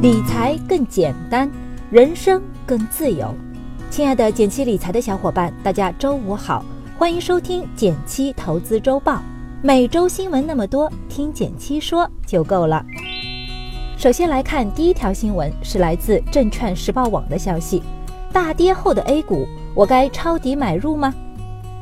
[0.00, 1.50] 理财更简单，
[1.90, 3.34] 人生更自由。
[3.90, 6.64] 亲爱的减七理财的小伙伴，大家周五好，
[6.96, 9.20] 欢迎收听减七投资周报。
[9.60, 12.80] 每周新闻那么多，听减七说就够了。
[13.96, 17.82] 首先来看第一条新闻，是来自证券时报网的消息：
[18.32, 21.12] 大跌后的 A 股，我该抄底买入吗？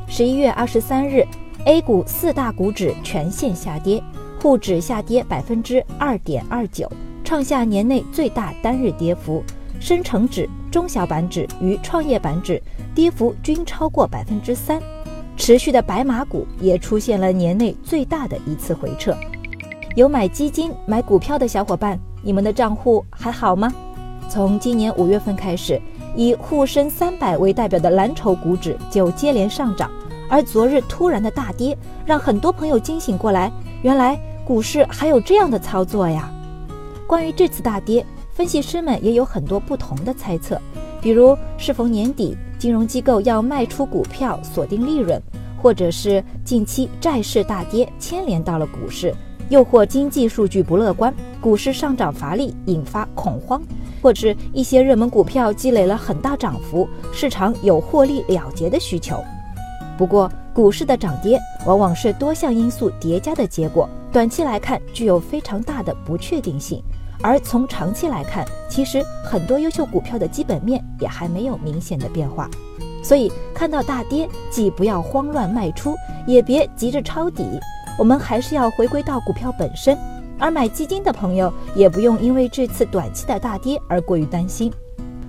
[0.07, 1.23] 十一月二十三日
[1.65, 4.01] ，A 股四大股指全线下跌，
[4.41, 6.91] 沪指下跌百分之二点二九。
[7.27, 9.43] 创下年内最大单日跌幅，
[9.81, 12.63] 深成指、中小板指与创业板指
[12.95, 14.81] 跌幅均超过百分之三，
[15.35, 19.13] 持续的白马股也出现了年内最大的一次回撤。
[19.97, 23.73] 有买基金、买股票的小伙伴，你们的账户还好吗？
[24.29, 25.81] 从今年五月份开始，
[26.15, 29.91] 以沪深三百为代表的蓝筹股指就接连上涨，
[30.29, 36.31] 而昨日突然的大跌，让很多朋友惊醒过来，原来股市还有这样的操作呀！
[37.07, 40.59] 关于这次大跌，分析师们也有很多不同的猜测，
[41.01, 45.19] 比如是否年底金融机构要卖出股票锁定利润，
[45.57, 49.15] 或者是近期债市大跌牵连到了股市，
[49.47, 53.61] 又或经济数据不乐观，股市上涨乏力引发恐慌，
[54.01, 59.23] 或是一些热门股票积累了很大涨幅，市场有获利了结的需求。
[59.97, 66.83] 不过，股市的涨跌往往是多项因素叠加的结果，短期来看具有非常大的不确定性。
[67.21, 72.49] 而从长期来看，其实很多优秀股票的基本面也还没有明显的变化，
[73.03, 75.95] 所以看到大跌，既不要慌乱卖出，
[76.27, 77.59] 也别急着抄底，
[77.97, 79.97] 我们还是要回归到股票本身。
[80.39, 84.71] 而买基金的朋友，也不用因为这次短期的大跌而过于担心。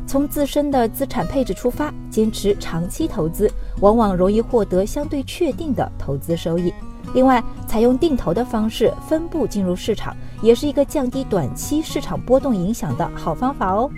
[0.06, 3.50] 从自身的资产配置出发，坚持长期投资，
[3.80, 6.72] 往往容易获得相对确定的投资收益。
[7.14, 13.90] 另外，采用定投的方式分步进入市场，也是一个降低短期市场波动影响的好方法哦。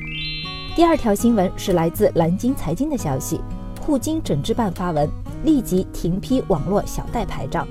[0.76, 3.40] 第二条新闻是来自蓝鲸财经的消息，
[3.80, 5.08] 沪金整治办发文，
[5.44, 7.66] 立即停批网络小贷牌照。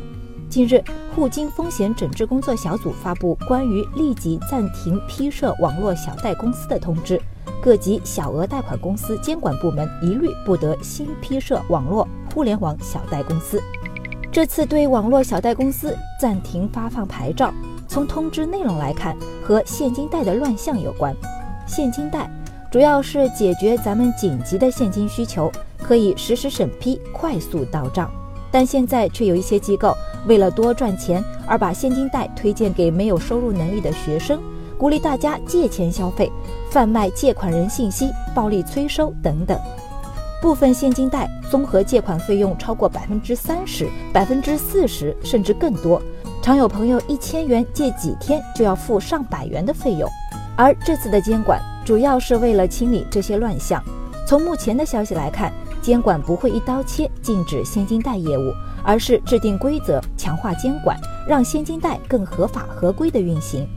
[0.50, 0.84] 近日，
[1.16, 7.20] 沪金风险整治工作小组发布关于立即暂停批设网络小贷公司的通知，
[7.62, 13.62] 各级小额贷款公司监管部门一律不得新批设网络互联网小贷公司。
[14.40, 17.54] 这次对网络小贷公司暂停发放牌照，
[17.90, 19.14] 从通知内容来看，
[19.44, 21.14] 和现金贷的乱象有关。
[21.68, 22.32] 现金贷
[22.72, 25.52] 主要是解决咱们紧急的现金需求，
[25.84, 28.10] 可以实时审批、快速到账。
[28.50, 29.94] 但现在却有一些机构
[30.26, 34.40] 为了多赚钱，而把现金贷推荐给没有收入能力的学生，
[34.78, 36.32] 鼓励大家借钱消费，
[36.72, 39.60] 贩卖借款人信息、暴力催收等等。
[40.42, 46.02] 部分现金贷综合借款费用超过百分之三十、百分之四十，甚至更多。
[46.42, 50.10] 常有朋友一千元借几天就要付上百元的费用。
[50.56, 53.84] 而这次的监管主要是为了清理这些乱象。
[54.26, 55.52] 从目前的消息来看，
[55.82, 63.68] 监管不会一刀切禁止现金贷业务，而是制定规则，强化监管，让现金贷更合法合规的运行。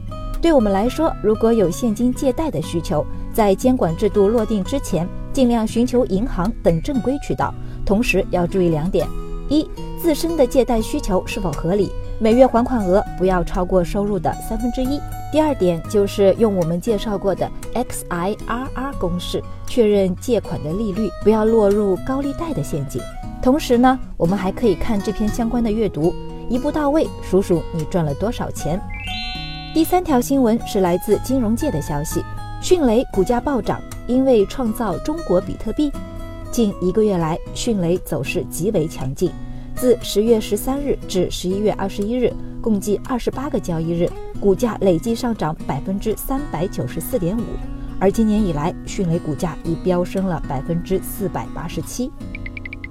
[0.40, 5.08] 对我们来说，如果有现金借贷的需求，在监管制度落定之前。
[5.32, 7.52] 尽量寻求银行等正规渠道，
[7.84, 9.06] 同时要注意两点：
[9.48, 9.66] 一、
[10.00, 15.00] 自身的借贷需求是否合理，每月还款额不要超过收入的三分之一；
[15.32, 23.00] 第二点就是用我们介绍过的 XIRR 公式确认借款的利率，不要落入高利贷的陷阱。
[23.42, 26.14] 同时呢，我们还可以看这篇相关的阅读，
[26.48, 28.80] 一步到位，数数你赚了多少钱。
[29.74, 32.22] 第三条新闻是来自金融界的消息，
[32.60, 33.80] 迅雷股价暴涨。
[34.06, 35.90] 因为创造中国比特币，
[36.50, 39.30] 近一个月来，迅雷走势极为强劲。
[39.74, 47.42] 自十月十三日至十一月二十一日，共计二十八个交易日，股价累计上涨百分之三百九十四点五。
[47.98, 52.10] 而今年以来，迅雷股价已飙升了百分之四百八十七。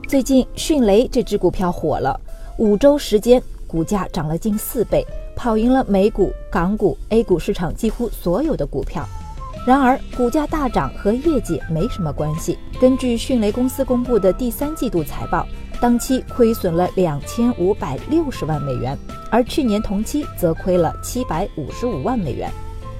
[0.08, 2.20] 最近，迅雷这只股票火了，
[2.58, 5.06] 五周时间，股价涨了近四倍，
[5.36, 9.08] 跑赢了美股、港股、A 股市场几乎所有的股票。
[9.64, 12.58] 然而，股价大涨和业绩没什么关系。
[12.80, 15.48] 根据迅雷公司公布的第三季度财报，
[15.80, 18.98] 当期亏损了两千五百六十万美元，
[19.30, 22.50] 而去年同期则亏了七百五十五万美元。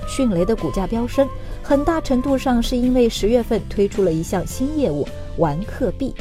[0.08, 1.28] 迅雷的股价飙升，
[1.64, 5.08] 很大程度上是因为十月份推出了一项新业务——
[5.38, 6.14] 玩客币。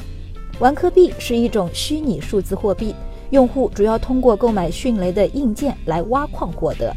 [0.58, 2.94] 玩客币是一种虚拟数字货币，
[3.28, 6.96] 用户主要通过购买迅雷的硬件来挖矿获得。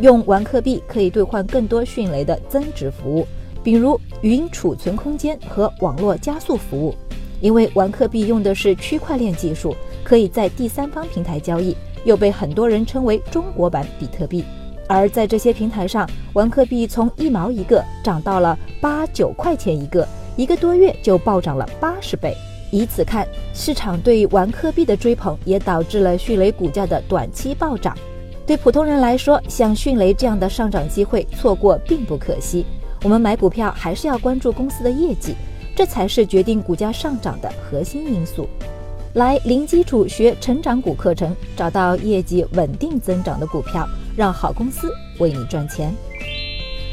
[0.00, 3.26] 用玩客币可以兑换更多迅雷的增值服务，
[3.62, 6.94] 比如云储存空间和网络加速服务。
[7.40, 14.42] 因为玩客币用的是区块链技术，可以在第三方平台交易，又被很多人称为中国版比特币。
[14.88, 20.06] 而在这些平台上，玩客币从一毛一个涨到了八九块钱一个，
[20.36, 22.34] 一个多月就暴涨了八十倍。
[22.70, 27.96] 以此看，市场对玩客币的追捧也导致了迅雷股价的短期暴涨。
[28.46, 32.66] 对普通人来说，像迅雷这样的上涨机会错过并不可惜。
[33.02, 35.34] 我们买股票还是要关注公司的业绩，
[35.74, 38.46] 这才是决定股价上涨的核心因素。
[39.14, 45.94] 来零基础学成长股课程，找到业绩稳定增长的股票，让好公司为你赚钱。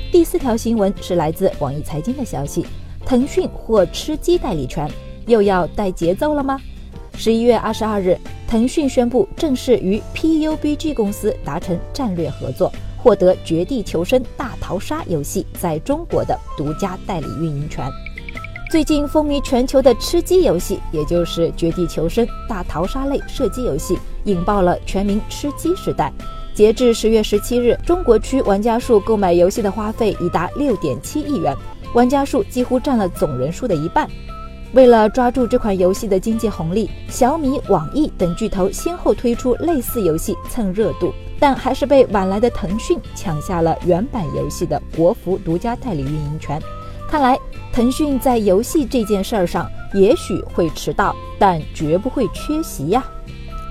[0.10, 2.66] 第四条新闻是来自网易财经的消息：
[3.06, 4.90] 腾讯获吃鸡代理权，
[5.28, 6.58] 又要带节奏了吗？
[7.16, 8.18] 十一月二十二日。
[8.52, 17.90] 腾讯宣布正式与 PUBG 公司达成战略合作，获得《绝地求生：大逃杀》游戏在中国的独家代理运营权。
[18.70, 26.12] 最近风靡全球的吃鸡游戏，也就是《绝地求生：大逃杀》类射击游戏，引爆了全民吃鸡时代。
[26.54, 31.56] 截至十月十七日，中国区玩家数购买游戏的花费已达六点七亿元，
[31.96, 34.10] 玩家数几乎占了总人数的一半。
[34.74, 46.62] 为了抓住这款游戏的经济红利，小米、网易等巨头先后推出类似游戏蹭热度，但还是被晚来的腾讯抢下了原版游戏的国服独家代理运营权。
[47.10, 47.38] 看来，
[47.74, 53.04] 腾讯在游戏这件事儿上也许会迟到，但绝不会缺席呀。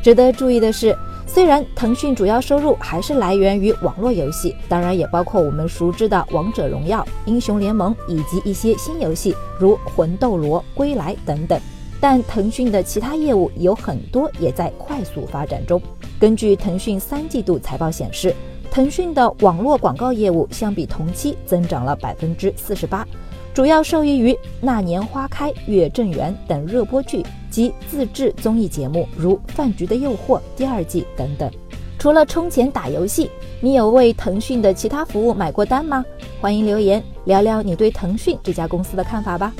[0.02, 0.96] 值得注意的是。
[1.32, 11.56] 虽然腾讯主要收入还是来源于网络游戏，当然也包括我们熟知的《王者荣耀》《英雄联盟》以及一些新游戏，如《魂斗罗》《归来》等等。
[12.00, 15.80] 但腾讯的其他业务有很多也在快速发展中。
[16.18, 18.34] 根据腾讯三季度财报显示，
[18.68, 23.06] 腾讯的网络广告业务相比同期增长了百分之四十八。
[23.54, 31.50] 主要受益于《那年花开月正圆》等热播剧及自制综艺节目，如《饭局的诱惑》第二季等等。
[31.98, 33.30] 除了充钱打游戏，
[33.60, 36.02] 你有为腾讯的其他服务买过单吗？
[36.40, 39.52] 欢迎留言聊聊你对腾讯这家公司的看法吧。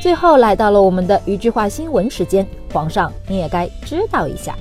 [0.00, 4.56] 最后来到了我们的一句话新闻时间，皇上你也该知道一下。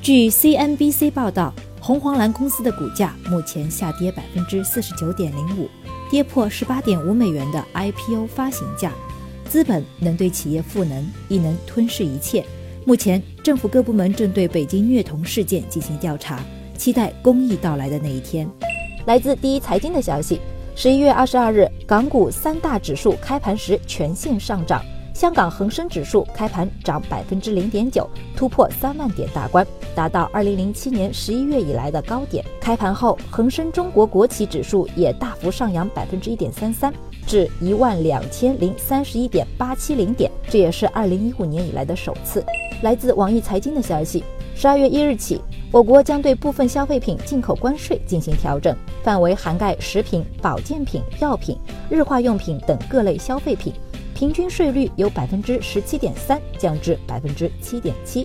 [0.00, 5.68] 据 CNBC 报道，红黄蓝公司的股价目前下跌百分之四十九点零五。
[6.10, 8.92] 跌破十八点五美元的 IPO 发行价，
[9.50, 12.44] 资本能对企业赋能，亦能吞噬一切。
[12.86, 16.40] 目前，政府各部门正对北京虐童事件进行调查，
[16.78, 18.48] 期待公益到来的那一天。
[19.06, 20.40] 来自第一财经的消息：
[20.76, 24.80] 十一月二十二日，港股三大指数开盘时全线上涨。
[25.20, 32.42] 香港恒生指数开盘涨百分之零点九，突破三万点大关，达到二零零七年十一月以来的高点。
[32.58, 36.90] 开盘后，恒生中国国企指数也大幅上扬百分之一点三三，
[37.26, 42.42] 至一万两千零三十一点八七零点，这也是二零一五年以来的首次。
[42.80, 44.24] 来自网易财经的消息，
[44.54, 45.38] 十二月一日起，
[45.70, 51.58] 我国将对部分消费品进口关税进行调整，范围涵盖食品、保健品、药品、
[51.90, 53.70] 日化用品等各类消费品。
[54.20, 58.22] 平均税率由百分之十七点三降至百分之七点七。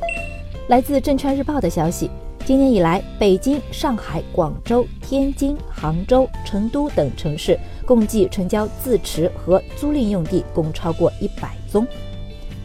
[0.68, 2.12] 来自证券日报的消息，
[2.44, 11.88] 今年以来，北京、上海、广州、天津、杭州、成都等城市共计成交自持和租赁用地共超过一百宗。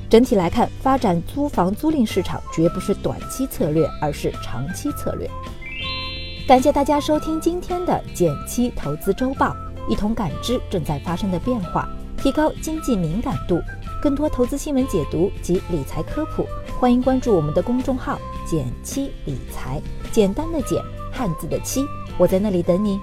[0.08, 5.30] 整体来看，发展租房租赁市场绝不是短期策略，而是长期策略。
[6.48, 9.54] 感谢大家收听今天的减七投资周报，
[9.88, 11.88] 一同感知正在发生的变化。
[12.22, 13.62] 提高经济敏感度，
[14.02, 16.46] 更多投资新闻解读及理财科普，
[16.78, 19.80] 欢迎关注我们的公众号“简七理财”，
[20.12, 21.82] 简单的简，汉字的七，
[22.18, 23.00] 我在那里等你。